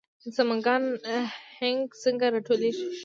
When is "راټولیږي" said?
2.35-2.87